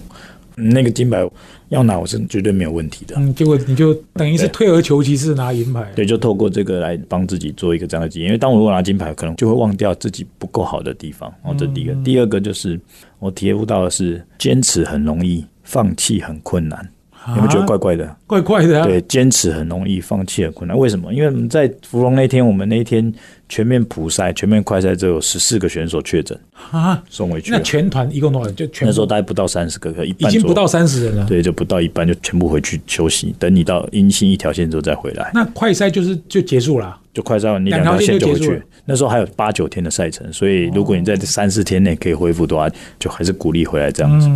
[0.56, 1.28] 那个金牌
[1.68, 3.16] 要拿，我是绝对没有问题的。
[3.18, 5.90] 嗯，结果你就等于是退而求其次拿银牌。
[5.96, 8.28] 对，就透过这个来帮自己做一个这样的经验。
[8.28, 11.32] 因为当我如果拿金牌，可能就会忘掉自己不够好的地方。
[11.42, 11.94] 哦，这第一个。
[12.04, 12.80] 第二个就是
[13.18, 16.88] 我体悟到的是，坚持很容易，放弃很困难。
[17.28, 18.16] 有没有觉得怪怪的？
[18.26, 18.84] 怪怪的。
[18.84, 20.76] 对，坚持很容易，放弃很困难。
[20.76, 21.12] 为什么？
[21.12, 23.12] 因为我们在芙蓉那天，我们那一天
[23.48, 26.38] 全面普赛、全面快赛，只有十四个选手确诊
[26.70, 27.50] 啊，送回去。
[27.50, 28.54] 那全团一共多少人？
[28.54, 31.24] 就全那时候大概不到三十个，可一半已经不到三十人了。
[31.26, 35.30] 对，就不到一半，就全部回去休息，等你到阴性一条线之后再回来。
[35.32, 38.62] 那快赛就是就结束了，就快赛完，你两条线就回去。
[38.84, 44.28] 那时候还有八九天的赛程，所以如果你在这三四天内可以恢复的话，就还是鼓励回来这样子。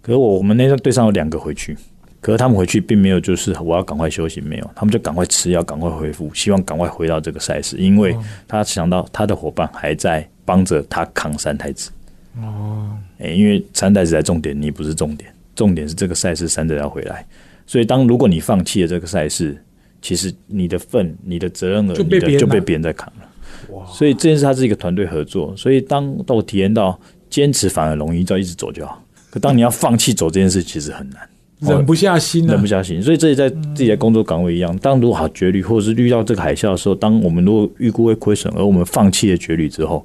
[0.00, 1.76] 可是我我们那队上有两个回去。
[2.26, 8.16] 可是他们回去并没有，就是我要赶快休息，没有，他们就赶快吃药，赶快恢复，希望赶快回到这个赛事，因为
[8.48, 11.88] 他想到他的伙伴还在帮着他扛三太子。
[12.42, 17.24] 哦，哎，因为三太子在重点，你不是重点，重点是这个赛事三者要回来。
[17.64, 19.56] 所以当如果你放弃了这个赛事，
[20.02, 23.28] 其实你的份、你的责任额，就被就被别人在扛了。
[23.72, 23.86] 哇！
[23.86, 26.98] 所以这件事它是一个团队合作，所以当我体验到
[27.30, 29.00] 坚持反而容易，只要一直走就好。
[29.30, 31.20] 可当你要放弃走这件事，其实很难。
[31.60, 34.76] 忍不下心，忍不下心，所以这也在自己的工作岗位一样。
[34.78, 40.04] 当如果好绝旅，或者是遇到这个海啸的时候，当我们如果预估会亏损，而我们放弃了绝旅之后，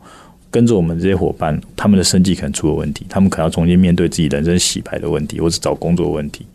[0.49, 6.45] 跟着我们这些伙伴，他们的生计可能出了问题，他们可能要重新面对自己人生洗牌的问题，或是找工作问题。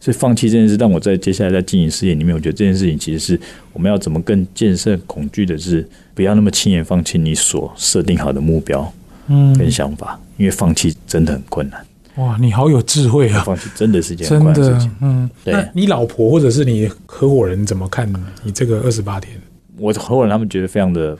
[0.00, 3.40] 所以放弃这件事，让我在接下来在经营事业里面，我觉得这件事情其实是
[3.72, 8.90] 我们要怎么更建设恐惧的是，不要那么轻言放弃你所设定好的目标，
[9.26, 11.84] 嗯，跟想法，因为放弃真的很困难。
[12.18, 13.42] 哇，你好有智慧啊！
[13.46, 14.90] 放弃真的是件真的事情。
[15.00, 19.40] 嗯，那你老婆或者是你合伙人怎么看你这个二十八天？
[19.76, 21.16] 我合伙人他们觉得非常的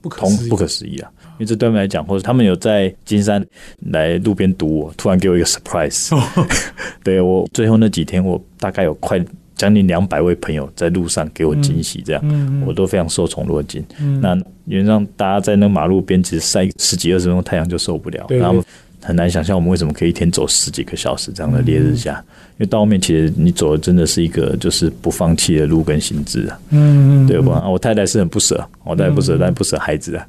[0.00, 1.08] 不可思不可思议啊！
[1.34, 3.44] 因为这对他们来讲，或者他们有在金山
[3.90, 6.10] 来路边堵我，突然给我一个 surprise。
[7.04, 9.24] 对我最后那几天，我大概有快
[9.54, 13.80] 将近两百位朋友在路上给我惊喜，这样我都非常受宠若惊。
[14.20, 18.60] 那原让大家在那马路边其实晒十几二十分钟太阳就受不了，然后。
[19.02, 27.68] 很难想象我们为什么可以一天走十几个小时这样的烈日下，因为到后面其实你走的真的是一个就是不放弃的路跟心智啊，嗯，对吧？
[27.68, 30.26] 我太太是很不舍，我太太不舍，但不舍孩子啊，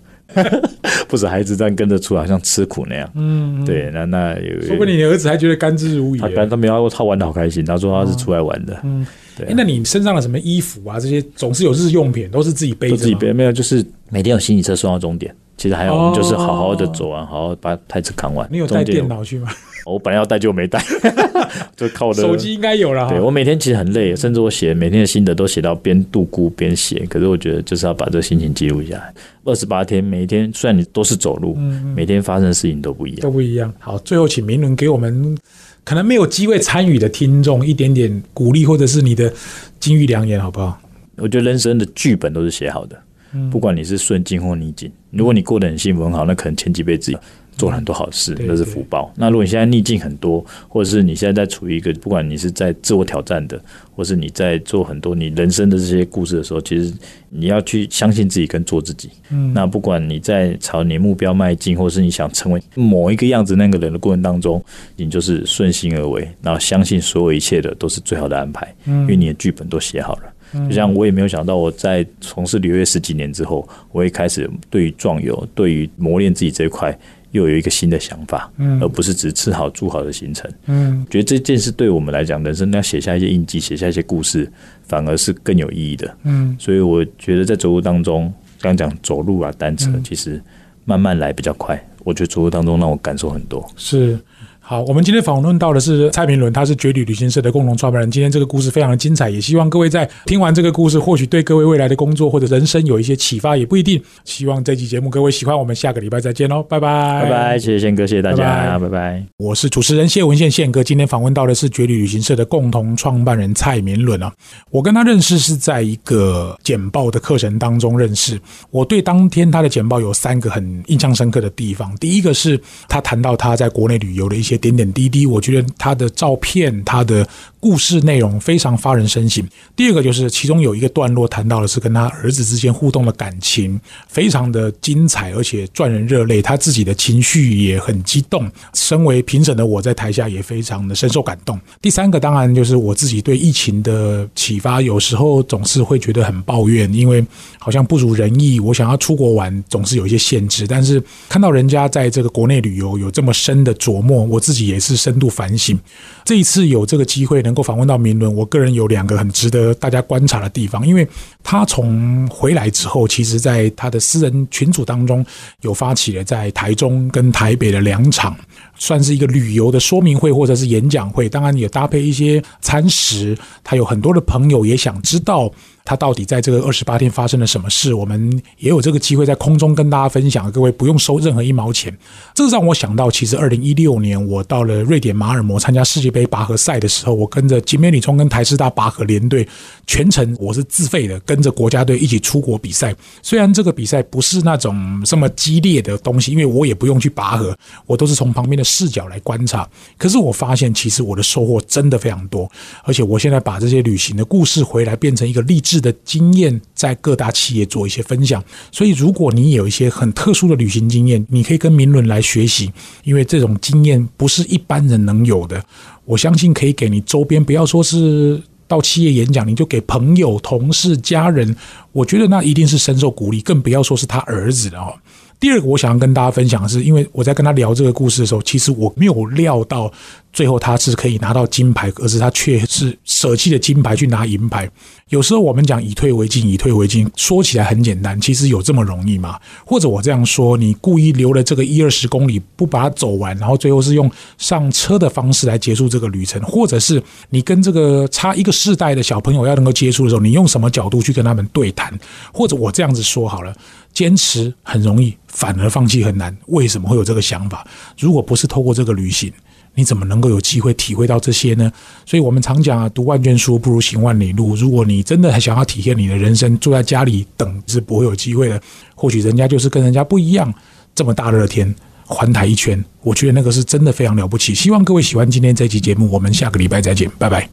[1.07, 9.05] 不舍孩子，但跟着出来像吃苦那样，嗯，对，那那有，说不定你儿子还觉得甘之如饴，他他没有，他玩的好开心，他说他是出来玩的，嗯，
[9.37, 9.53] 对。
[9.55, 15.33] 那你身上的什么衣服啊，这些总是有日用品，都是自己背着，自己背没有，就是每天有行李车送到终点。
[15.63, 18.45] 其实还有，我们就是好好的走完，好好把太子扛完。
[18.51, 19.47] 你有带电脑去吗？
[19.87, 20.83] 我本来要带就没带，
[21.77, 23.07] 就靠我的手机应该有了。
[23.07, 27.05] 对我每天其实很累，甚至我写每天的心得都写到边度孤边写。
[27.09, 29.13] 可是我觉得就是要把这个心情记录下来。
[29.45, 31.55] 二十八天，每一天虽然你都是走路，
[31.95, 33.73] 每天发生的事情都不一样，都不一样。
[33.79, 35.37] 好，最后请明伦给我们
[35.85, 39.31] 可能没有机会参与的听众一点点鼓励，或者是你的
[39.79, 40.77] 金玉良言，好不好？
[41.15, 43.01] 我觉得人生的剧本都是写好的。
[43.49, 47.17] 不管你是顺境或逆境，如果你过得很幸福很好，那可能前几辈子
[47.55, 49.13] 做了很多好事，那是福报。
[49.15, 53.61] 那如果你现在逆境很多，或者是你现在在处于一个，不管你是在自我挑战的，
[53.95, 56.91] 或是你在做很多你人生的这些故事的时候，其实
[57.29, 59.11] 你要去相信自己跟做自己。
[59.29, 64.63] 嗯，那不管你在朝你目标迈进，或是你想成为某一个样子那个人的过程当中，
[64.95, 70.32] 你就是顺心而为，然后相信所有一切的都是最好的安排，因为你的剧本都写好了。
[70.67, 76.97] 就像我也没有想到，我在从事旅游业十几年之后，我也开始对于壮游、对于磨练自己这一块，
[77.31, 84.51] 又有一个新的想法，嗯，而不是只吃好住好的行程，嗯，觉得这件事对我们来讲，人生要写下一些印记，写下一些故事，
[84.83, 90.41] 反而是更有意义的，嗯，所以我觉得在走路当中，刚讲走路啊，单车其实
[90.85, 94.19] 慢慢来比较快，我觉得走路当中让我感受很多，是。
[94.65, 98.09] 好，我们今天访问到的是蔡明伦，他是绝旅旅行社的共同创办人。
[98.09, 104.01] 今天这个故事非常的精彩，也希望各位在听完这个故事，或许对各位未来的工作或者人生有一些启发，也不一定。
[104.23, 109.21] 希望这期节目各位喜欢，我们下个礼拜再见喽，拜拜，拜拜，谢谢宪哥，谢谢大家，拜拜。
[109.35, 114.33] 我是主持人谢文宪宪哥，今天访问到的是绝旅旅行社的共同创办人蔡明伦啊。
[114.71, 118.39] 我跟他认识是在一个简报的课程当中认识。
[118.71, 124.52] 我对当天他的简报有三个很印象深刻的地方，第一个是他谈到他在国内旅游的一些。
[124.57, 127.27] 点点滴滴，我觉得他的照片，他的。
[127.63, 129.41] 故事内容非常发人深省。
[129.73, 136.41] 第二个就是其中有一个段落谈到的是跟他儿子之间互动的感情，非常的精彩，而且赚人热泪。
[136.41, 138.51] 他自己的情绪也很激动。
[138.73, 141.57] 身为评审的我在台下也非常的深受感动。
[141.81, 147.25] 第三个当然就是我自己对疫情的启发，有时候总是会觉得很抱怨，因为
[147.57, 148.59] 好像不如人意。
[148.59, 150.67] 我想要出国玩，总是有一些限制。
[150.67, 155.79] 但是看到人家在这个国内旅游有这么深的琢磨，我自己也是深度反省。
[156.25, 161.07] 这一次有这个机会能能够访问到明伦，我个人有两个很值得大家观察的地方，因为
[161.43, 165.23] 他从回来之后，其实在他的私人群组当中
[165.61, 168.35] 有发起了在台中跟台北的两场，
[168.75, 173.37] 算是一个旅游的说明会或者是演讲会，当然也搭配一些餐食。
[173.63, 175.51] 他有很多的朋友也想知道。
[175.85, 177.93] 他到底在这个二十八天发生了什么事？
[177.93, 181.95] 我们也有这个机会在空中跟大家分享，各位不用收任何一毛钱。
[182.33, 189.45] 这让我想到，其实二零一六年我到了瑞典马尔摩参加世界杯拔河赛的时候，我跟着吉美里冲跟台师大拔河联队，
[189.85, 192.95] 全程我是自费的，跟着国家队一起出国比赛。
[193.21, 197.53] 虽然这个比赛不是那种这么激烈的东西，因为我也不用去拔河，
[197.85, 199.67] 我都是从旁边的视角来观察。
[199.97, 202.49] 可是我发现，其实我的收获真的非常多，
[202.85, 205.72] 而且我现在把这些旅行的故事回来，变成一个励志。
[205.79, 212.71] 的经验在各大企业做一些分享，所以如果你有一些很特殊的旅行经验，你可以跟明伦来学习，
[213.03, 215.63] 因为这种经验不是一般人能有的。
[216.05, 221.55] 我相信可以给你周边，不要说是到企业演讲，你就给朋友、同事、家人，
[221.91, 224.93] 我觉得那一定是深受鼓励，更不要说是他儿子了哦。
[225.39, 229.91] 第二个，我想要跟大家分享的是，因为我在跟他聊这个故事的时候，其实我没有料到。
[230.33, 234.67] 最后他是可以拿到金牌，可是他却是舍弃了金牌去拿银牌。
[235.09, 239.39] 有时候我们讲以退为进，以退为进，说起来很简单，其实有这么容易吗？
[239.63, 244.09] 或者我这样说，你故意留了这个一二十公里不把它走完，然后最后是用
[244.39, 251.93] 上车的方式来结束这个旅程，或者是你跟这个差一个世代的小朋友要能够接触的时候，你用什么角度去跟他们对谈？
[252.33, 253.55] 或者我这样子说好了，
[253.93, 256.35] 坚持很容易，反而放弃很难。
[256.47, 257.67] 为什么会有这个想法？
[257.99, 259.31] 如果不是透过这个旅行。
[259.75, 261.71] 你怎么能够有机会体会到这些呢？
[262.05, 264.55] 所以我们常讲啊，读万卷书不如行万里路。
[264.55, 268.61] 如果你真的很想要体验你的人生，坐在家里等是不会有机会的。
[268.95, 270.53] 或许人家就是跟人家不一样，
[270.93, 271.73] 这么大热天
[272.05, 274.53] 环台一圈，我觉得那个是真的非常了不起。
[274.53, 277.49] 希望各位喜欢今天这期节目，我们下个礼拜再见，拜拜。